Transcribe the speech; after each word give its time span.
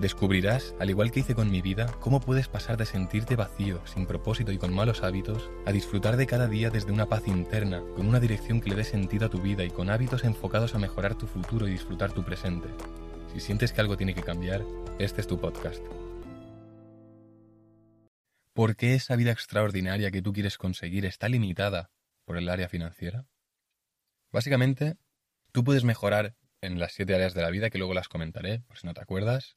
Descubrirás, 0.00 0.74
al 0.80 0.90
igual 0.90 1.12
que 1.12 1.20
hice 1.20 1.36
con 1.36 1.50
mi 1.50 1.62
vida, 1.62 1.86
cómo 2.00 2.18
puedes 2.18 2.48
pasar 2.48 2.76
de 2.76 2.84
sentirte 2.84 3.36
vacío, 3.36 3.80
sin 3.86 4.06
propósito 4.06 4.50
y 4.50 4.58
con 4.58 4.74
malos 4.74 5.04
hábitos, 5.04 5.50
a 5.66 5.72
disfrutar 5.72 6.16
de 6.16 6.26
cada 6.26 6.48
día 6.48 6.68
desde 6.68 6.90
una 6.90 7.06
paz 7.06 7.28
interna, 7.28 7.80
con 7.94 8.08
una 8.08 8.18
dirección 8.18 8.60
que 8.60 8.70
le 8.70 8.76
dé 8.76 8.84
sentido 8.84 9.26
a 9.26 9.30
tu 9.30 9.40
vida 9.40 9.62
y 9.62 9.70
con 9.70 9.90
hábitos 9.90 10.24
enfocados 10.24 10.74
a 10.74 10.78
mejorar 10.78 11.14
tu 11.14 11.28
futuro 11.28 11.68
y 11.68 11.72
disfrutar 11.72 12.12
tu 12.12 12.24
presente. 12.24 12.68
Si 13.32 13.38
sientes 13.38 13.72
que 13.72 13.80
algo 13.80 13.96
tiene 13.96 14.14
que 14.14 14.22
cambiar, 14.22 14.64
este 14.98 15.20
es 15.20 15.28
tu 15.28 15.40
podcast. 15.40 15.82
¿Por 18.52 18.74
qué 18.74 18.94
esa 18.94 19.14
vida 19.14 19.30
extraordinaria 19.30 20.10
que 20.10 20.22
tú 20.22 20.32
quieres 20.32 20.58
conseguir 20.58 21.04
está 21.06 21.28
limitada 21.28 21.90
por 22.24 22.36
el 22.36 22.48
área 22.48 22.68
financiera? 22.68 23.26
Básicamente, 24.32 24.96
tú 25.52 25.62
puedes 25.62 25.84
mejorar 25.84 26.34
en 26.60 26.80
las 26.80 26.92
siete 26.92 27.14
áreas 27.14 27.34
de 27.34 27.42
la 27.42 27.50
vida, 27.50 27.70
que 27.70 27.78
luego 27.78 27.94
las 27.94 28.08
comentaré, 28.08 28.60
por 28.60 28.78
si 28.78 28.86
no 28.86 28.94
te 28.94 29.00
acuerdas, 29.00 29.56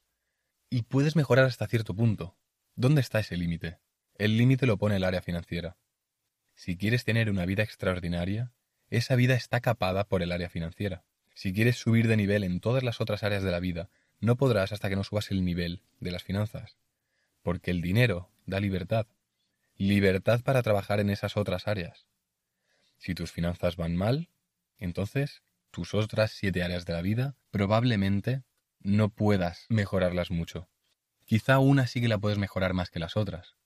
y 0.70 0.84
puedes 0.84 1.16
mejorar 1.16 1.46
hasta 1.46 1.68
cierto 1.68 1.96
punto. 1.96 2.38
¿Dónde 2.76 3.02
está 3.02 3.20
ese 3.20 3.38
límite? 3.38 3.80
El 4.16 4.38
límite 4.38 4.66
lo 4.66 4.78
pone 4.78 4.98
el 4.98 5.04
área 5.04 5.22
financiera. 5.22 5.78
Si 6.56 6.78
quieres 6.78 7.06
tener 7.06 7.30
una 7.30 7.46
vida 7.46 7.64
extraordinaria, 7.64 8.52
esa 8.90 9.16
vida 9.16 9.36
está 9.36 9.62
capada 9.62 10.06
por 10.06 10.22
el 10.24 10.32
área 10.32 10.50
financiera. 10.50 11.04
Si 11.34 11.54
quieres 11.54 11.78
subir 11.78 12.08
de 12.08 12.18
nivel 12.18 12.44
en 12.44 12.60
todas 12.60 12.84
las 12.84 13.00
otras 13.00 13.24
áreas 13.24 13.44
de 13.44 13.52
la 13.52 13.60
vida, 13.60 13.90
no 14.20 14.36
podrás 14.38 14.72
hasta 14.72 14.90
que 14.90 14.96
no 14.96 15.04
subas 15.04 15.30
el 15.32 15.46
nivel 15.46 15.84
de 16.00 16.12
las 16.12 16.24
finanzas. 16.24 16.78
Porque 17.44 17.72
el 17.72 17.81
dinero 17.81 18.31
da 18.46 18.59
libertad. 18.59 19.06
Libertad 19.76 20.42
para 20.42 20.64
trabajar 20.64 21.00
en 21.00 21.12
esas 21.12 21.38
otras 21.38 21.68
áreas. 21.68 22.08
Si 22.98 23.14
tus 23.14 23.31
finanzas 23.31 23.76
van 23.76 23.96
mal, 23.96 24.30
entonces 24.80 25.44
tus 25.70 25.94
otras 25.94 26.31
siete 26.31 26.64
áreas 26.64 26.86
de 26.86 26.94
la 26.94 27.02
vida 27.02 27.36
probablemente 27.52 28.42
no 28.88 29.10
puedas 29.10 29.66
mejorarlas 29.68 30.32
mucho. 30.32 30.70
Quizá 31.26 31.60
una 31.60 31.88
sí 31.88 32.00
que 32.00 32.08
la 32.08 32.20
puedes 32.20 32.38
mejorar 32.38 32.74
más 32.74 32.90
que 32.90 33.00
las 33.00 33.18
otras, 33.18 33.58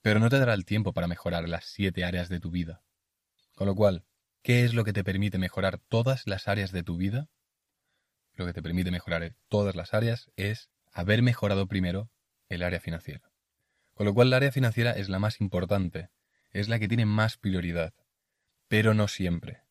pero 0.00 0.18
no 0.18 0.30
te 0.30 0.38
dará 0.38 0.54
el 0.54 0.64
tiempo 0.64 0.94
para 0.94 1.06
mejorar 1.06 1.46
las 1.46 1.66
siete 1.66 2.04
áreas 2.04 2.30
de 2.30 2.40
tu 2.40 2.50
vida. 2.50 2.82
Con 3.54 3.66
lo 3.66 3.74
cual, 3.74 4.06
¿qué 4.42 4.64
es 4.64 4.72
lo 4.72 4.82
que 4.84 4.94
te 4.94 5.04
permite 5.04 5.36
mejorar 5.36 5.78
todas 5.78 6.26
las 6.26 6.48
áreas 6.48 6.72
de 6.72 6.82
tu 6.82 6.96
vida? 6.96 7.28
Lo 8.32 8.46
que 8.46 8.54
te 8.54 8.62
permite 8.62 8.90
mejorar 8.90 9.34
todas 9.48 9.76
las 9.76 9.92
áreas 9.92 10.30
es 10.36 10.70
haber 10.90 11.20
mejorado 11.20 11.66
primero 11.66 12.10
el 12.48 12.62
área 12.62 12.80
financiera. 12.80 13.30
Con 13.92 14.06
lo 14.06 14.14
cual, 14.14 14.30
la 14.30 14.38
área 14.38 14.52
financiera 14.52 14.92
es 14.92 15.10
la 15.10 15.18
más 15.18 15.42
importante, 15.42 16.08
es 16.50 16.68
la 16.68 16.78
que 16.78 16.88
tiene 16.88 17.04
más 17.04 17.36
prioridad, 17.36 17.92
pero 18.68 18.94
no 18.94 19.06
siempre. 19.06 19.64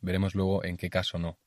Veremos 0.00 0.34
luego 0.34 0.64
en 0.64 0.76
qué 0.76 0.90
caso 0.90 1.18
no. 1.18 1.38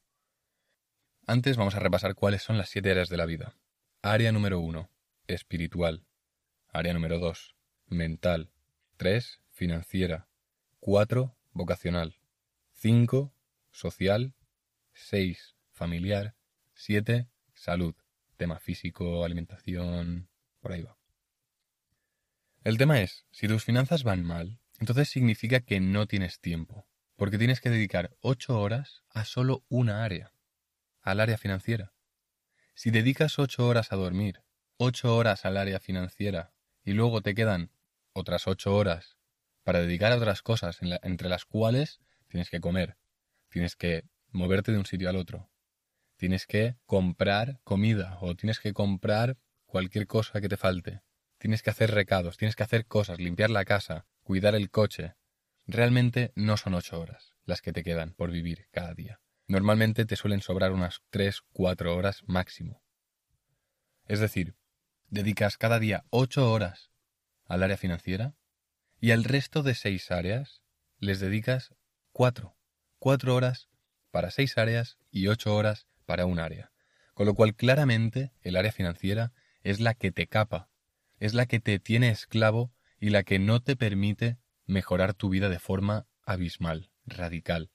Antes 1.27 1.55
vamos 1.55 1.75
a 1.75 1.79
repasar 1.79 2.15
cuáles 2.15 2.41
son 2.41 2.57
las 2.57 2.69
siete 2.69 2.91
áreas 2.91 3.07
de 3.07 3.17
la 3.17 3.27
vida. 3.27 3.55
Área 4.01 4.31
número 4.31 4.59
uno, 4.59 4.89
espiritual. 5.27 6.03
Área 6.67 6.93
número 6.93 7.19
dos, 7.19 7.55
mental. 7.87 8.51
Tres, 8.97 9.39
financiera. 9.49 10.27
Cuatro, 10.79 11.37
vocacional. 11.51 12.17
Cinco, 12.73 13.35
social. 13.71 14.33
Seis, 14.93 15.55
familiar. 15.71 16.35
Siete, 16.73 17.29
salud. 17.53 17.95
Tema 18.37 18.59
físico, 18.59 19.23
alimentación, 19.23 20.27
por 20.59 20.71
ahí 20.71 20.81
va. 20.81 20.97
El 22.63 22.79
tema 22.79 22.99
es, 22.99 23.25
si 23.29 23.47
tus 23.47 23.63
finanzas 23.63 24.03
van 24.03 24.23
mal, 24.23 24.59
entonces 24.79 25.09
significa 25.09 25.59
que 25.59 25.79
no 25.79 26.07
tienes 26.07 26.39
tiempo, 26.39 26.87
porque 27.15 27.37
tienes 27.37 27.61
que 27.61 27.69
dedicar 27.69 28.15
ocho 28.21 28.59
horas 28.59 29.03
a 29.11 29.23
solo 29.25 29.63
una 29.69 30.03
área 30.03 30.30
al 31.01 31.19
área 31.19 31.37
financiera. 31.37 31.93
Si 32.73 32.91
dedicas 32.91 33.39
ocho 33.39 33.67
horas 33.67 33.91
a 33.91 33.95
dormir, 33.95 34.41
ocho 34.77 35.15
horas 35.15 35.45
al 35.45 35.57
área 35.57 35.79
financiera 35.79 36.53
y 36.83 36.93
luego 36.93 37.21
te 37.21 37.35
quedan 37.35 37.71
otras 38.13 38.47
ocho 38.47 38.75
horas 38.75 39.17
para 39.63 39.79
dedicar 39.81 40.11
a 40.11 40.17
otras 40.17 40.41
cosas 40.41 40.79
entre 40.81 41.29
las 41.29 41.45
cuales 41.45 41.99
tienes 42.27 42.49
que 42.49 42.59
comer, 42.59 42.97
tienes 43.49 43.75
que 43.75 44.03
moverte 44.29 44.71
de 44.71 44.79
un 44.79 44.85
sitio 44.85 45.09
al 45.09 45.17
otro, 45.17 45.51
tienes 46.17 46.45
que 46.45 46.77
comprar 46.85 47.59
comida 47.63 48.17
o 48.21 48.35
tienes 48.35 48.59
que 48.59 48.73
comprar 48.73 49.37
cualquier 49.65 50.07
cosa 50.07 50.41
que 50.41 50.49
te 50.49 50.57
falte, 50.57 51.01
tienes 51.37 51.63
que 51.63 51.69
hacer 51.69 51.91
recados, 51.91 52.37
tienes 52.37 52.55
que 52.55 52.63
hacer 52.63 52.85
cosas, 52.85 53.19
limpiar 53.19 53.49
la 53.49 53.65
casa, 53.65 54.05
cuidar 54.23 54.55
el 54.55 54.69
coche. 54.69 55.15
Realmente 55.65 56.31
no 56.35 56.57
son 56.57 56.73
ocho 56.73 56.99
horas 56.99 57.35
las 57.45 57.61
que 57.61 57.73
te 57.73 57.83
quedan 57.83 58.13
por 58.13 58.31
vivir 58.31 58.67
cada 58.71 58.93
día. 58.93 59.20
Normalmente 59.51 60.05
te 60.05 60.15
suelen 60.15 60.39
sobrar 60.39 60.71
unas 60.71 61.01
3-4 61.11 61.93
horas 61.93 62.23
máximo. 62.25 62.81
Es 64.05 64.21
decir, 64.21 64.55
dedicas 65.09 65.57
cada 65.57 65.77
día 65.77 66.05
8 66.09 66.49
horas 66.49 66.89
al 67.47 67.61
área 67.61 67.75
financiera 67.75 68.33
y 69.01 69.11
al 69.11 69.25
resto 69.25 69.61
de 69.61 69.75
6 69.75 70.09
áreas 70.11 70.61
les 70.99 71.19
dedicas 71.19 71.75
4. 72.13 72.55
4 72.99 73.35
horas 73.35 73.67
para 74.09 74.31
6 74.31 74.57
áreas 74.57 74.97
y 75.11 75.27
8 75.27 75.53
horas 75.53 75.85
para 76.05 76.25
un 76.25 76.39
área. 76.39 76.71
Con 77.13 77.25
lo 77.25 77.33
cual 77.33 77.53
claramente 77.53 78.31
el 78.39 78.55
área 78.55 78.71
financiera 78.71 79.33
es 79.63 79.81
la 79.81 79.95
que 79.95 80.13
te 80.13 80.27
capa, 80.27 80.69
es 81.19 81.33
la 81.33 81.45
que 81.45 81.59
te 81.59 81.77
tiene 81.77 82.09
esclavo 82.09 82.73
y 83.01 83.09
la 83.09 83.23
que 83.23 83.37
no 83.37 83.61
te 83.61 83.75
permite 83.75 84.37
mejorar 84.65 85.13
tu 85.13 85.27
vida 85.27 85.49
de 85.49 85.59
forma 85.59 86.07
abismal, 86.23 86.89
radical. 87.05 87.69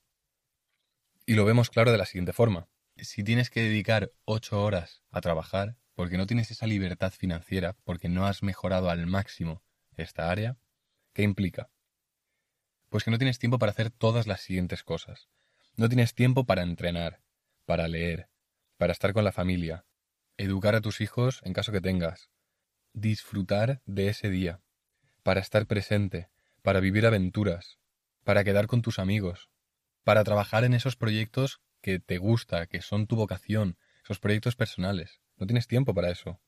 Y 1.29 1.35
lo 1.35 1.43
vemos 1.43 1.69
claro 1.69 1.91
de 1.91 1.97
la 1.97 2.05
siguiente 2.05 2.31
forma. 2.31 2.69
Si 2.95 3.21
tienes 3.21 3.49
que 3.49 3.61
dedicar 3.61 4.13
ocho 4.23 4.63
horas 4.63 5.03
a 5.11 5.19
trabajar 5.19 5.75
porque 5.93 6.17
no 6.17 6.25
tienes 6.25 6.51
esa 6.51 6.67
libertad 6.67 7.11
financiera, 7.11 7.75
porque 7.83 8.07
no 8.07 8.25
has 8.25 8.43
mejorado 8.43 8.89
al 8.89 9.07
máximo 9.07 9.61
esta 9.97 10.31
área, 10.31 10.55
¿qué 11.11 11.23
implica? 11.23 11.69
Pues 12.87 13.03
que 13.03 13.11
no 13.11 13.17
tienes 13.17 13.39
tiempo 13.39 13.59
para 13.59 13.73
hacer 13.73 13.89
todas 13.91 14.25
las 14.25 14.39
siguientes 14.39 14.83
cosas. 14.83 15.27
No 15.75 15.89
tienes 15.89 16.15
tiempo 16.15 16.45
para 16.45 16.61
entrenar, 16.61 17.21
para 17.65 17.89
leer, 17.89 18.29
para 18.77 18.93
estar 18.93 19.11
con 19.11 19.25
la 19.25 19.33
familia, 19.33 19.83
educar 20.37 20.75
a 20.75 20.81
tus 20.81 21.01
hijos 21.01 21.41
en 21.43 21.51
caso 21.51 21.73
que 21.73 21.81
tengas, 21.81 22.29
disfrutar 22.93 23.81
de 23.85 24.07
ese 24.07 24.29
día, 24.29 24.61
para 25.23 25.41
estar 25.41 25.65
presente, 25.65 26.29
para 26.61 26.79
vivir 26.79 27.05
aventuras, 27.05 27.79
para 28.23 28.45
quedar 28.45 28.67
con 28.67 28.81
tus 28.81 28.97
amigos, 28.97 29.49
para 30.07 30.23
trabajar 30.23 30.63
en 30.63 30.73
esos 30.73 30.95
proyectos 30.95 31.59
que 31.81 31.99
te 31.99 32.17
gusta, 32.17 32.67
que 32.67 32.81
son 32.81 33.07
tu 33.07 33.17
vocación, 33.17 33.77
esos 34.05 34.21
proyectos 34.21 34.55
personales. 34.55 35.19
No 35.35 35.45
tienes 35.47 35.67
tiempo 35.67 35.93
para 35.93 36.09
eso. 36.09 36.39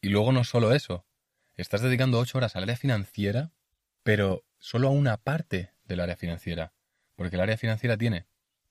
Y 0.00 0.10
luego 0.10 0.30
no 0.30 0.44
solo 0.44 0.72
eso, 0.72 1.04
estás 1.56 1.82
dedicando 1.82 2.20
ocho 2.20 2.38
horas 2.38 2.54
al 2.54 2.62
área 2.62 2.76
financiera, 2.76 3.50
pero 4.04 4.44
solo 4.58 4.86
a 4.86 4.90
una 4.92 5.16
parte 5.16 5.72
del 5.82 5.98
área 5.98 6.14
financiera. 6.14 6.72
Porque 7.16 7.34
el 7.34 7.42
área 7.42 7.56
financiera 7.56 7.98
tiene 7.98 8.28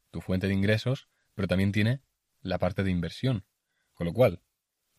tu 0.09 0.21
fuente 0.21 0.47
de 0.47 0.53
ingresos, 0.53 1.09
pero 1.33 1.49
también 1.49 1.73
tiene 1.73 1.99
la 2.41 2.59
parte 2.59 2.85
de 2.85 2.91
inversión. 2.91 3.43
Con 3.93 4.07
lo 4.07 4.13
cual, 4.13 4.41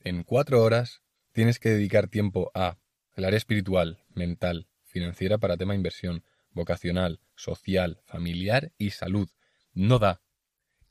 en 0.01 0.23
cuatro 0.23 0.63
horas 0.63 1.01
tienes 1.33 1.59
que 1.59 1.71
dedicar 1.71 2.09
tiempo 2.09 2.51
a 2.55 2.77
el 3.17 3.25
área 3.25 3.39
espiritual, 3.39 4.05
mental, 4.11 4.69
financiera 4.85 5.39
para 5.39 5.57
tema 5.57 5.75
inversión, 5.75 6.27
vocacional, 6.53 7.21
social, 7.35 8.01
familiar 8.05 8.73
y 8.79 8.91
salud. 8.91 9.29
No 9.73 9.99
da. 9.99 10.21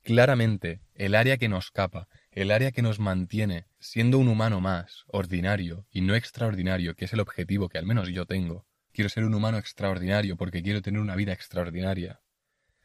Claramente, 0.04 0.82
el 0.96 1.14
área 1.14 1.38
que 1.38 1.48
nos 1.48 1.70
capa, 1.70 2.08
el 2.32 2.50
área 2.50 2.72
que 2.72 2.82
nos 2.82 3.00
mantiene 3.00 3.68
siendo 3.80 4.18
un 4.18 4.28
humano 4.28 4.60
más, 4.60 5.04
ordinario 5.08 5.86
y 5.92 6.02
no 6.02 6.16
extraordinario, 6.16 6.96
que 6.96 7.06
es 7.06 7.14
el 7.14 7.20
objetivo 7.20 7.70
que 7.70 7.78
al 7.78 7.86
menos 7.86 8.10
yo 8.10 8.26
tengo. 8.26 8.66
Quiero 8.94 9.10
ser 9.10 9.26
un 9.26 9.36
humano 9.36 9.58
extraordinario 9.58 10.38
porque 10.38 10.64
quiero 10.64 10.82
tener 10.82 11.00
una 11.00 11.16
vida 11.16 11.34
extraordinaria. 11.34 12.22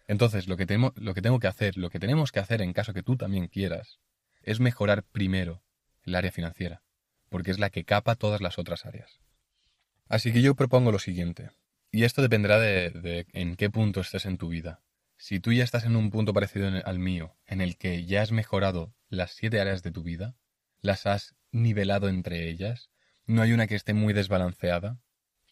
Entonces, 0.09 0.47
lo 0.47 0.57
que, 0.57 0.67
tengo, 0.67 0.93
lo 0.97 1.15
que 1.15 1.23
tengo 1.23 1.41
que 1.41 1.49
hacer, 1.49 1.77
lo 1.77 1.91
que 1.91 1.99
tenemos 1.99 2.33
que 2.33 2.41
hacer 2.41 2.63
en 2.63 2.73
caso 2.73 2.93
que 2.93 3.03
tú 3.03 3.17
también 3.17 3.49
quieras, 3.49 3.99
es 4.43 4.61
mejorar 4.61 5.03
primero 5.03 5.65
el 6.05 6.15
área 6.15 6.31
financiera, 6.31 6.83
porque 7.29 7.51
es 7.51 7.59
la 7.59 7.71
que 7.71 7.85
capa 7.85 8.15
todas 8.15 8.41
las 8.41 8.59
otras 8.59 8.87
áreas. 8.87 9.21
Así 10.09 10.33
que 10.33 10.43
yo 10.43 10.55
propongo 10.55 10.93
lo 10.93 11.01
siguiente. 11.01 11.51
Y 11.91 12.05
esto 12.05 12.23
dependerá 12.23 12.59
de, 12.59 13.27
en 13.33 13.57
qué 13.57 13.71
punto 13.71 14.01
estés 14.01 14.27
en 14.27 14.39
tu 14.39 14.49
vida. 14.49 14.83
Si 15.17 15.41
tú 15.41 15.53
ya 15.53 15.65
estás 15.65 15.85
en 15.85 15.97
un 15.97 16.11
punto 16.11 16.35
parecido 16.35 16.69
al 16.85 16.99
mío, 16.99 17.37
en 17.47 17.61
el 17.61 17.79
que 17.79 18.05
ya 18.05 18.23
has 18.23 18.33
mejorado 18.33 18.95
las 19.09 19.33
siete 19.33 19.61
áreas 19.61 19.83
de 19.83 19.93
tu 19.93 20.03
vida, 20.03 20.37
las 20.81 21.07
has 21.07 21.37
nivelado 21.53 22.09
entre 22.09 22.49
ellas, 22.49 22.91
no 23.25 23.43
hay 23.43 23.53
una 23.53 23.67
que 23.67 23.75
esté 23.75 23.95
muy 23.95 24.13
desbalanceada, 24.13 24.99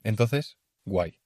entonces, 0.03 0.59
guay. 0.85 1.19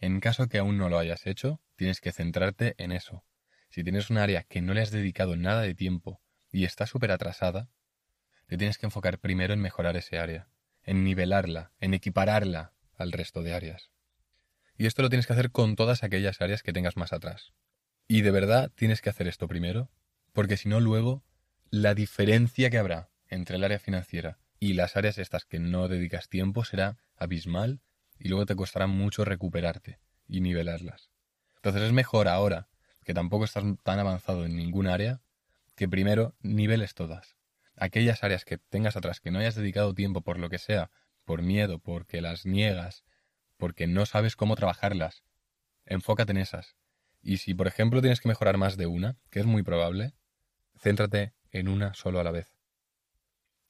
En 0.00 0.20
caso 0.20 0.48
que 0.48 0.58
aún 0.58 0.78
no 0.78 0.88
lo 0.88 0.98
hayas 0.98 1.26
hecho, 1.26 1.60
tienes 1.76 2.00
que 2.00 2.10
centrarte 2.10 2.74
en 2.78 2.90
eso. 2.90 3.24
Si 3.68 3.84
tienes 3.84 4.10
un 4.10 4.18
área 4.18 4.44
que 4.44 4.62
no 4.62 4.72
le 4.74 4.80
has 4.80 4.90
dedicado 4.90 5.36
nada 5.36 5.60
de 5.60 5.74
tiempo 5.74 6.22
y 6.50 6.64
está 6.64 6.86
súper 6.86 7.12
atrasada, 7.12 7.68
te 8.46 8.56
tienes 8.56 8.78
que 8.78 8.86
enfocar 8.86 9.18
primero 9.18 9.52
en 9.52 9.60
mejorar 9.60 9.96
ese 9.96 10.18
área, 10.18 10.48
en 10.82 11.04
nivelarla, 11.04 11.72
en 11.80 11.94
equipararla 11.94 12.72
al 12.96 13.12
resto 13.12 13.42
de 13.42 13.54
áreas. 13.54 13.90
Y 14.76 14.86
esto 14.86 15.02
lo 15.02 15.08
tienes 15.08 15.26
que 15.26 15.32
hacer 15.32 15.50
con 15.50 15.76
todas 15.76 16.02
aquellas 16.02 16.40
áreas 16.40 16.62
que 16.62 16.72
tengas 16.72 16.96
más 16.96 17.12
atrás. 17.12 17.52
Y 18.08 18.22
de 18.22 18.30
verdad 18.30 18.72
tienes 18.74 19.00
que 19.00 19.10
hacer 19.10 19.28
esto 19.28 19.48
primero, 19.48 19.90
porque 20.32 20.56
si 20.56 20.68
no 20.68 20.80
luego 20.80 21.24
la 21.70 21.94
diferencia 21.94 22.70
que 22.70 22.78
habrá 22.78 23.10
entre 23.28 23.56
el 23.56 23.64
área 23.64 23.78
financiera 23.78 24.38
y 24.58 24.74
las 24.74 24.96
áreas 24.96 25.18
estas 25.18 25.44
que 25.44 25.58
no 25.58 25.88
dedicas 25.88 26.28
tiempo 26.28 26.64
será 26.64 26.98
abismal 27.16 27.80
y 28.18 28.28
luego 28.28 28.46
te 28.46 28.56
costará 28.56 28.86
mucho 28.86 29.24
recuperarte 29.24 29.98
y 30.26 30.40
nivelarlas. 30.40 31.10
Entonces 31.56 31.82
es 31.82 31.92
mejor 31.92 32.28
ahora, 32.28 32.68
que 33.04 33.14
tampoco 33.14 33.44
estás 33.44 33.64
tan 33.82 33.98
avanzado 33.98 34.44
en 34.44 34.56
ningún 34.56 34.86
área, 34.86 35.22
que 35.74 35.88
primero 35.88 36.34
niveles 36.40 36.94
todas. 36.94 37.36
Aquellas 37.76 38.22
áreas 38.22 38.44
que 38.44 38.58
tengas 38.58 38.96
atrás 38.96 39.20
que 39.20 39.30
no 39.30 39.38
hayas 39.38 39.54
dedicado 39.54 39.94
tiempo 39.94 40.22
por 40.22 40.38
lo 40.38 40.48
que 40.48 40.58
sea, 40.58 40.90
por 41.24 41.42
miedo, 41.42 41.78
porque 41.78 42.20
las 42.20 42.46
niegas, 42.46 43.04
porque 43.64 43.86
no 43.86 44.04
sabes 44.04 44.36
cómo 44.36 44.56
trabajarlas, 44.56 45.24
enfócate 45.86 46.32
en 46.32 46.36
esas. 46.36 46.76
Y 47.22 47.38
si, 47.38 47.54
por 47.54 47.66
ejemplo, 47.66 48.02
tienes 48.02 48.20
que 48.20 48.28
mejorar 48.28 48.58
más 48.58 48.76
de 48.76 48.84
una, 48.84 49.16
que 49.30 49.40
es 49.40 49.46
muy 49.46 49.62
probable, 49.62 50.12
céntrate 50.78 51.32
en 51.50 51.68
una 51.68 51.94
solo 51.94 52.20
a 52.20 52.24
la 52.24 52.30
vez. 52.30 52.58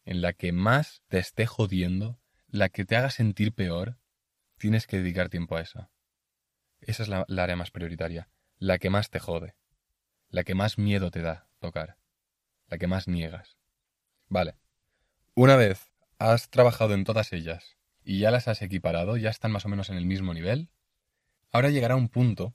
En 0.04 0.20
la 0.20 0.32
que 0.32 0.50
más 0.50 1.04
te 1.06 1.18
esté 1.18 1.46
jodiendo, 1.46 2.18
la 2.48 2.70
que 2.70 2.84
te 2.84 2.96
haga 2.96 3.08
sentir 3.10 3.54
peor, 3.54 3.96
tienes 4.58 4.88
que 4.88 4.96
dedicar 4.96 5.28
tiempo 5.28 5.54
a 5.54 5.60
esa. 5.60 5.92
Esa 6.80 7.04
es 7.04 7.08
la, 7.08 7.24
área 7.40 7.54
más 7.54 7.70
prioritaria, 7.70 8.28
la 8.58 8.78
que 8.78 8.90
más 8.90 9.10
te 9.10 9.20
jode, 9.20 9.54
la 10.28 10.42
que 10.42 10.56
más 10.56 10.76
miedo 10.76 11.12
te 11.12 11.20
da 11.20 11.46
tocar, 11.60 11.98
la 12.66 12.78
que 12.78 12.88
más 12.88 13.06
niegas. 13.06 13.58
Vale. 14.26 14.56
Una 15.36 15.54
vez 15.54 15.92
has 16.18 16.50
trabajado 16.50 16.94
en 16.94 17.04
todas 17.04 17.32
ellas 17.32 17.76
y 18.04 18.18
ya 18.20 18.30
las 18.30 18.46
has 18.48 18.62
equiparado, 18.62 19.16
ya 19.16 19.30
están 19.30 19.50
más 19.50 19.64
o 19.64 19.68
menos 19.68 19.88
en 19.88 19.96
el 19.96 20.04
mismo 20.04 20.34
nivel, 20.34 20.68
ahora 21.50 21.70
llegará 21.70 21.96
un 21.96 22.08
punto 22.08 22.54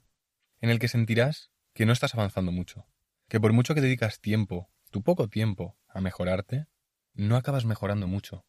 en 0.60 0.70
el 0.70 0.78
que 0.78 0.88
sentirás 0.88 1.50
que 1.74 1.86
no 1.86 1.92
estás 1.92 2.14
avanzando 2.14 2.52
mucho, 2.52 2.86
que 3.28 3.40
por 3.40 3.52
mucho 3.52 3.74
que 3.74 3.80
dedicas 3.80 4.20
tiempo, 4.20 4.70
tu 4.90 5.02
poco 5.02 5.28
tiempo, 5.28 5.76
a 5.88 6.00
mejorarte, 6.00 6.66
no 7.14 7.36
acabas 7.36 7.64
mejorando 7.64 8.06
mucho. 8.06 8.44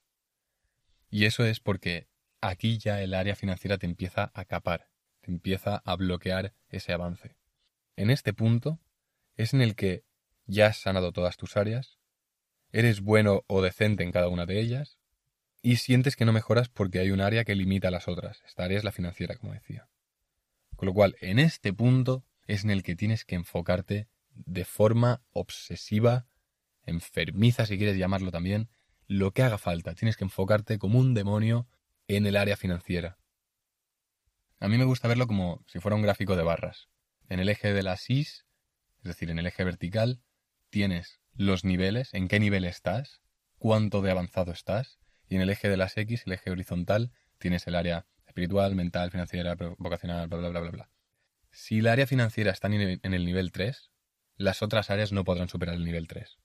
Y 1.10 1.26
eso 1.26 1.46
es 1.46 1.60
porque 1.60 2.08
aquí 2.40 2.78
ya 2.78 3.02
el 3.02 3.14
área 3.14 3.36
financiera 3.36 3.78
te 3.78 3.86
empieza 3.86 4.32
a 4.34 4.46
capar, 4.46 4.90
te 5.22 5.32
empieza 5.32 5.78
a 5.78 5.96
bloquear 5.96 6.54
ese 6.70 6.94
avance. 6.94 7.36
En 7.96 8.10
este 8.10 8.34
punto 8.34 8.80
es 9.36 9.54
en 9.54 9.62
el 9.62 9.76
que 9.76 10.04
ya 10.46 10.68
has 10.68 10.78
sanado 10.78 11.12
todas 11.12 11.38
tus 11.38 11.58
áreas, 11.58 12.00
eres 12.72 13.02
bueno 13.02 13.44
o 13.48 13.62
decente 13.62 14.04
en 14.04 14.12
cada 14.12 14.30
una 14.30 14.46
de 14.46 14.60
ellas, 14.60 15.01
y 15.62 15.78
sientes 15.78 16.16
que 16.16 16.26
no 16.26 16.34
mejoras 16.34 16.70
porque 16.70 17.00
hay 17.00 17.12
un 17.12 17.22
área 17.22 17.44
que 17.44 17.56
limita 17.56 17.90
a 17.90 17.92
las 17.92 18.08
otras. 18.08 18.42
Esta 18.46 18.64
área 18.64 18.78
es 18.78 18.84
la 18.84 18.92
financiera, 18.92 19.36
como 19.36 19.54
decía. 19.54 19.88
Con 20.76 20.88
lo 20.88 20.94
cual, 20.94 21.16
en 21.22 21.40
este 21.40 21.74
punto 21.74 22.26
es 22.48 22.64
en 22.64 22.72
el 22.72 22.84
que 22.84 22.96
tienes 22.96 23.26
que 23.26 23.36
enfocarte 23.36 24.08
de 24.34 24.66
forma 24.66 25.22
obsesiva, 25.32 26.26
enfermiza 26.86 27.66
si 27.66 27.78
quieres 27.78 27.98
llamarlo 27.98 28.32
también, 28.32 28.70
lo 29.08 29.32
que 29.32 29.44
haga 29.44 29.58
falta. 29.58 29.94
Tienes 29.94 30.18
que 30.18 30.24
enfocarte 30.24 30.80
como 30.80 31.00
un 31.00 31.14
demonio 31.14 31.68
en 32.08 32.26
el 32.26 32.36
área 32.36 32.58
financiera. 32.58 33.20
A 34.60 34.68
mí 34.68 34.78
me 34.78 34.86
gusta 34.86 35.08
verlo 35.08 35.28
como 35.28 35.64
si 35.68 35.80
fuera 35.80 35.96
un 35.96 36.02
gráfico 36.02 36.36
de 36.36 36.44
barras. 36.44 36.90
En 37.30 37.40
el 37.40 37.50
eje 37.50 37.74
de 37.74 37.84
la 37.84 37.98
SIS, 37.98 38.46
es 39.00 39.04
decir, 39.04 39.30
en 39.30 39.40
el 39.40 39.48
eje 39.48 39.64
vertical, 39.64 40.22
tienes 40.70 41.20
los 41.34 41.64
niveles, 41.64 42.14
en 42.14 42.28
qué 42.28 42.40
nivel 42.40 42.66
estás, 42.66 43.22
cuánto 43.58 44.02
de 44.02 44.12
avanzado 44.12 44.52
estás, 44.52 45.01
y 45.32 45.38
en 45.38 45.42
el 45.42 45.50
eje 45.50 45.70
de 45.70 45.78
las 45.78 45.96
X, 45.96 46.24
el 46.26 46.34
eje 46.34 46.52
horizontal, 46.52 47.14
tienes 47.38 47.66
el 47.66 47.76
área 47.76 48.06
espiritual, 48.28 48.76
mental, 48.76 49.12
financiera, 49.12 49.56
vocacional, 49.78 50.28
bla, 50.28 50.40
bla, 50.40 50.50
bla, 50.50 50.60
bla, 50.60 50.72
bla. 50.72 50.90
Si 51.52 51.80
el 51.80 51.88
área 51.88 52.06
financiera 52.06 52.52
está 52.52 52.68
en 52.68 53.14
el 53.14 53.26
nivel 53.26 53.54
3, 53.54 53.92
las 54.36 54.62
otras 54.62 54.90
áreas 54.90 55.14
no 55.14 55.24
podrán 55.24 55.48
superar 55.48 55.76
el 55.76 55.86
nivel 55.86 56.10
3. 56.10 56.38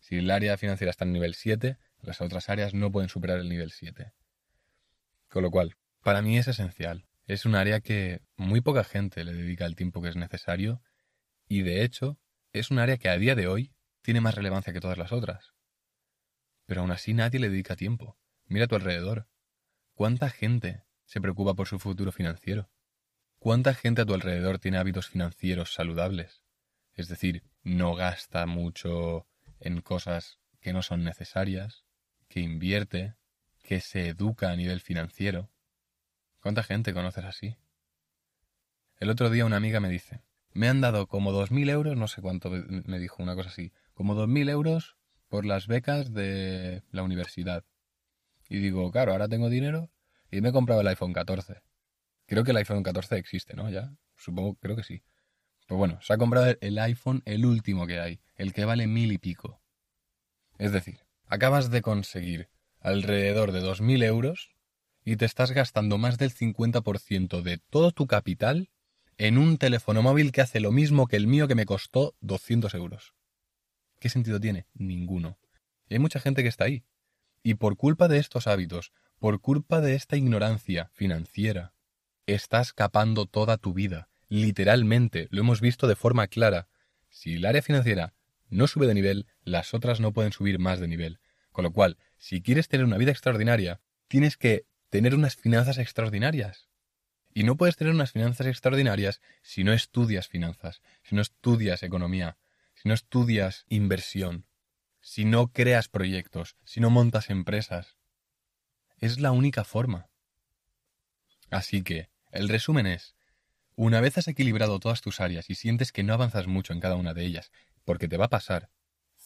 Si 0.00 0.18
el 0.18 0.30
área 0.30 0.58
financiera 0.58 0.90
está 0.90 1.06
en 1.06 1.12
el 1.12 1.14
nivel 1.14 1.34
7, 1.34 1.78
las 2.02 2.20
otras 2.20 2.50
áreas 2.50 2.74
no 2.74 2.92
pueden 2.92 3.08
superar 3.08 3.38
el 3.38 3.48
nivel 3.48 3.70
7. 3.70 4.12
Con 5.30 5.42
lo 5.42 5.50
cual, 5.50 5.78
para 6.02 6.20
mí 6.20 6.36
es 6.36 6.46
esencial. 6.46 7.06
Es 7.26 7.46
un 7.46 7.54
área 7.54 7.80
que 7.80 8.20
muy 8.36 8.60
poca 8.60 8.84
gente 8.84 9.24
le 9.24 9.32
dedica 9.32 9.64
el 9.64 9.76
tiempo 9.76 10.02
que 10.02 10.10
es 10.10 10.16
necesario 10.16 10.82
y 11.48 11.62
de 11.62 11.84
hecho 11.84 12.18
es 12.52 12.70
un 12.70 12.80
área 12.80 12.98
que 12.98 13.08
a 13.08 13.16
día 13.16 13.34
de 13.34 13.48
hoy 13.48 13.72
tiene 14.02 14.20
más 14.20 14.34
relevancia 14.34 14.74
que 14.74 14.80
todas 14.80 14.98
las 14.98 15.12
otras. 15.12 15.54
Pero 16.66 16.82
aún 16.82 16.90
así 16.90 17.14
nadie 17.14 17.40
le 17.40 17.48
dedica 17.48 17.76
tiempo. 17.76 18.18
Mira 18.48 18.66
a 18.66 18.68
tu 18.68 18.76
alrededor. 18.76 19.26
¿Cuánta 19.94 20.30
gente 20.30 20.84
se 21.04 21.20
preocupa 21.20 21.54
por 21.54 21.66
su 21.66 21.80
futuro 21.80 22.12
financiero? 22.12 22.70
¿Cuánta 23.38 23.74
gente 23.74 24.02
a 24.02 24.06
tu 24.06 24.14
alrededor 24.14 24.58
tiene 24.58 24.78
hábitos 24.78 25.08
financieros 25.08 25.74
saludables? 25.74 26.42
Es 26.94 27.08
decir, 27.08 27.42
no 27.62 27.94
gasta 27.94 28.46
mucho 28.46 29.26
en 29.58 29.80
cosas 29.80 30.38
que 30.60 30.72
no 30.72 30.82
son 30.82 31.02
necesarias, 31.02 31.84
que 32.28 32.40
invierte, 32.40 33.16
que 33.62 33.80
se 33.80 34.08
educa 34.08 34.50
a 34.50 34.56
nivel 34.56 34.80
financiero. 34.80 35.50
¿Cuánta 36.40 36.62
gente 36.62 36.94
conoces 36.94 37.24
así? 37.24 37.56
El 38.98 39.10
otro 39.10 39.28
día 39.28 39.44
una 39.44 39.56
amiga 39.56 39.80
me 39.80 39.90
dice, 39.90 40.22
me 40.52 40.68
han 40.68 40.80
dado 40.80 41.08
como 41.08 41.32
dos 41.32 41.50
mil 41.50 41.68
euros, 41.68 41.96
no 41.96 42.06
sé 42.06 42.22
cuánto 42.22 42.50
me 42.50 42.98
dijo, 42.98 43.22
una 43.22 43.34
cosa 43.34 43.48
así, 43.48 43.72
como 43.92 44.14
dos 44.14 44.28
mil 44.28 44.48
euros 44.48 44.96
por 45.28 45.44
las 45.44 45.66
becas 45.66 46.12
de 46.12 46.84
la 46.92 47.02
universidad. 47.02 47.64
Y 48.48 48.58
digo, 48.58 48.90
claro, 48.90 49.12
ahora 49.12 49.28
tengo 49.28 49.48
dinero 49.48 49.90
y 50.30 50.40
me 50.40 50.50
he 50.50 50.52
comprado 50.52 50.80
el 50.80 50.88
iPhone 50.88 51.12
14. 51.12 51.62
Creo 52.26 52.44
que 52.44 52.50
el 52.50 52.56
iPhone 52.58 52.82
14 52.82 53.16
existe, 53.18 53.54
¿no? 53.54 53.70
Ya, 53.70 53.92
supongo, 54.16 54.56
creo 54.56 54.76
que 54.76 54.82
sí. 54.82 55.02
Pues 55.66 55.78
bueno, 55.78 56.00
se 56.00 56.12
ha 56.12 56.18
comprado 56.18 56.54
el 56.60 56.78
iPhone 56.78 57.22
el 57.24 57.44
último 57.44 57.86
que 57.86 57.98
hay, 57.98 58.20
el 58.36 58.52
que 58.52 58.64
vale 58.64 58.86
mil 58.86 59.12
y 59.12 59.18
pico. 59.18 59.60
Es 60.58 60.72
decir, 60.72 61.00
acabas 61.26 61.70
de 61.70 61.82
conseguir 61.82 62.48
alrededor 62.80 63.52
de 63.52 63.60
dos 63.60 63.80
mil 63.80 64.02
euros 64.02 64.54
y 65.04 65.16
te 65.16 65.24
estás 65.24 65.52
gastando 65.52 65.98
más 65.98 66.18
del 66.18 66.32
50% 66.32 67.42
de 67.42 67.58
todo 67.58 67.90
tu 67.90 68.06
capital 68.06 68.70
en 69.18 69.38
un 69.38 69.58
teléfono 69.58 70.02
móvil 70.02 70.30
que 70.30 70.40
hace 70.40 70.60
lo 70.60 70.72
mismo 70.72 71.06
que 71.06 71.16
el 71.16 71.26
mío 71.26 71.48
que 71.48 71.54
me 71.54 71.66
costó 71.66 72.14
200 72.20 72.74
euros. 72.74 73.14
¿Qué 73.98 74.08
sentido 74.08 74.40
tiene? 74.40 74.66
Ninguno. 74.74 75.38
Y 75.88 75.94
hay 75.94 76.00
mucha 76.00 76.20
gente 76.20 76.42
que 76.42 76.48
está 76.48 76.64
ahí, 76.64 76.84
y 77.46 77.54
por 77.54 77.76
culpa 77.76 78.08
de 78.08 78.18
estos 78.18 78.48
hábitos, 78.48 78.90
por 79.20 79.40
culpa 79.40 79.80
de 79.80 79.94
esta 79.94 80.16
ignorancia 80.16 80.90
financiera, 80.94 81.74
estás 82.26 82.72
capando 82.72 83.26
toda 83.26 83.56
tu 83.56 83.72
vida. 83.72 84.08
Literalmente, 84.28 85.28
lo 85.30 85.42
hemos 85.42 85.60
visto 85.60 85.86
de 85.86 85.94
forma 85.94 86.26
clara. 86.26 86.66
Si 87.08 87.34
el 87.34 87.46
área 87.46 87.62
financiera 87.62 88.14
no 88.48 88.66
sube 88.66 88.88
de 88.88 88.94
nivel, 88.94 89.28
las 89.44 89.74
otras 89.74 90.00
no 90.00 90.12
pueden 90.12 90.32
subir 90.32 90.58
más 90.58 90.80
de 90.80 90.88
nivel. 90.88 91.20
Con 91.52 91.62
lo 91.62 91.70
cual, 91.70 91.98
si 92.18 92.42
quieres 92.42 92.66
tener 92.66 92.84
una 92.84 92.98
vida 92.98 93.12
extraordinaria, 93.12 93.80
tienes 94.08 94.36
que 94.36 94.66
tener 94.90 95.14
unas 95.14 95.36
finanzas 95.36 95.78
extraordinarias. 95.78 96.68
Y 97.32 97.44
no 97.44 97.56
puedes 97.56 97.76
tener 97.76 97.94
unas 97.94 98.10
finanzas 98.10 98.48
extraordinarias 98.48 99.20
si 99.42 99.62
no 99.62 99.72
estudias 99.72 100.26
finanzas, 100.26 100.82
si 101.04 101.14
no 101.14 101.22
estudias 101.22 101.84
economía, 101.84 102.38
si 102.74 102.88
no 102.88 102.94
estudias 102.94 103.66
inversión 103.68 104.45
si 105.06 105.24
no 105.24 105.52
creas 105.52 105.88
proyectos, 105.88 106.56
si 106.64 106.80
no 106.80 106.90
montas 106.90 107.30
empresas. 107.30 107.96
Es 108.98 109.20
la 109.20 109.30
única 109.30 109.62
forma. 109.62 110.08
Así 111.48 111.84
que, 111.84 112.10
el 112.32 112.48
resumen 112.48 112.88
es, 112.88 113.14
una 113.76 114.00
vez 114.00 114.18
has 114.18 114.26
equilibrado 114.26 114.80
todas 114.80 115.02
tus 115.02 115.20
áreas 115.20 115.48
y 115.48 115.54
sientes 115.54 115.92
que 115.92 116.02
no 116.02 116.12
avanzas 116.12 116.48
mucho 116.48 116.72
en 116.72 116.80
cada 116.80 116.96
una 116.96 117.14
de 117.14 117.24
ellas, 117.24 117.52
porque 117.84 118.08
te 118.08 118.16
va 118.16 118.24
a 118.24 118.30
pasar, 118.30 118.68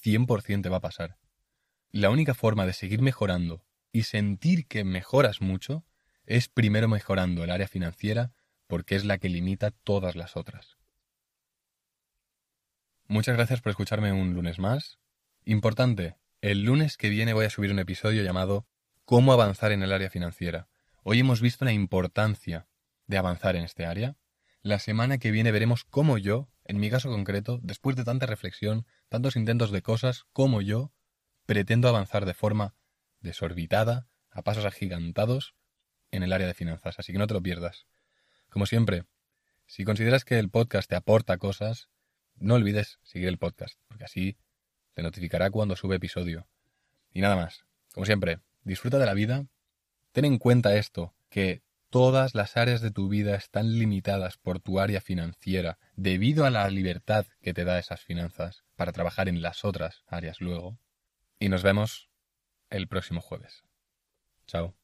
100% 0.05 0.63
te 0.63 0.69
va 0.69 0.77
a 0.77 0.83
pasar, 0.83 1.17
la 1.93 2.11
única 2.11 2.35
forma 2.35 2.67
de 2.67 2.75
seguir 2.75 3.01
mejorando 3.01 3.65
y 3.91 4.03
sentir 4.03 4.67
que 4.67 4.85
mejoras 4.85 5.41
mucho 5.41 5.87
es 6.27 6.49
primero 6.51 6.89
mejorando 6.89 7.43
el 7.43 7.51
área 7.51 7.69
financiera 7.69 8.35
porque 8.67 8.97
es 8.97 9.07
la 9.07 9.17
que 9.17 9.31
limita 9.31 9.71
todas 9.71 10.15
las 10.15 10.37
otras. 10.37 10.77
Muchas 13.09 13.35
gracias 13.35 13.63
por 13.63 13.71
escucharme 13.71 14.13
un 14.13 14.35
lunes 14.35 14.59
más. 14.59 15.01
Importante, 15.51 16.15
el 16.43 16.63
lunes 16.63 16.97
que 16.97 17.09
viene 17.09 17.33
voy 17.33 17.45
a 17.45 17.51
subir 17.51 17.73
un 17.73 17.81
episodio 17.81 18.23
llamado 18.23 18.69
Cómo 19.05 19.33
avanzar 19.33 19.73
en 19.73 19.83
el 19.83 19.93
área 19.93 20.09
financiera. 20.09 20.69
Hoy 21.03 21.19
hemos 21.19 21.41
visto 21.41 21.65
la 21.65 21.73
importancia 21.73 22.69
de 23.09 23.19
avanzar 23.19 23.57
en 23.57 23.65
este 23.65 23.85
área. 23.85 24.17
La 24.63 24.79
semana 24.79 25.19
que 25.19 25.33
viene 25.33 25.51
veremos 25.51 25.83
cómo 25.83 26.19
yo, 26.19 26.49
en 26.67 26.79
mi 26.79 26.89
caso 26.89 27.09
concreto, 27.09 27.59
después 27.65 27.97
de 27.97 28.05
tanta 28.05 28.27
reflexión, 28.27 28.87
tantos 29.09 29.35
intentos 29.35 29.73
de 29.73 29.83
cosas, 29.83 30.25
cómo 30.33 30.61
yo 30.61 30.93
pretendo 31.47 31.89
avanzar 31.89 32.27
de 32.27 32.35
forma 32.35 32.77
desorbitada, 33.19 34.07
a 34.31 34.43
pasos 34.43 34.65
agigantados, 34.65 35.57
en 36.13 36.23
el 36.23 36.33
área 36.33 36.47
de 36.47 36.55
finanzas. 36.55 37.01
Así 37.01 37.13
que 37.13 37.19
no 37.19 37.27
te 37.27 37.35
lo 37.35 37.43
pierdas. 37.43 37.89
Como 38.51 38.67
siempre, 38.67 39.03
si 39.67 39.83
consideras 39.83 40.25
que 40.25 40.39
el 40.39 40.49
podcast 40.49 40.89
te 40.89 40.95
aporta 40.95 41.39
cosas, 41.39 41.89
no 42.37 42.55
olvides 42.55 43.01
seguir 43.03 43.27
el 43.27 43.39
podcast, 43.39 43.81
porque 43.89 44.05
así 44.05 44.39
te 45.01 45.05
notificará 45.05 45.51
cuando 45.51 45.77
sube 45.77 45.97
episodio. 45.97 46.47
Y 47.15 47.23
nada 47.23 47.35
más. 47.35 47.65
Como 47.95 48.05
siempre, 48.05 48.41
disfruta 48.65 48.99
de 48.99 49.07
la 49.07 49.15
vida. 49.15 49.47
Ten 50.13 50.27
en 50.27 50.37
cuenta 50.37 50.77
esto, 50.77 51.15
que 51.31 51.63
todas 51.89 52.35
las 52.35 52.59
áreas 52.59 52.83
de 52.83 52.91
tu 52.91 53.09
vida 53.09 53.35
están 53.35 53.79
limitadas 53.79 54.37
por 54.37 54.61
tu 54.61 54.79
área 54.79 55.01
financiera 55.01 55.79
debido 55.97 56.45
a 56.45 56.51
la 56.51 56.69
libertad 56.69 57.25
que 57.41 57.55
te 57.55 57.65
da 57.65 57.79
esas 57.79 58.03
finanzas 58.03 58.63
para 58.77 58.93
trabajar 58.93 59.31
en 59.31 59.41
las 59.41 59.65
otras 59.65 60.05
áreas 60.07 60.43
luego. 60.43 60.79
Y 61.39 61.49
nos 61.49 61.63
vemos 61.63 62.11
el 62.69 62.87
próximo 62.87 63.23
jueves. 63.23 63.63
Chao. 64.47 64.75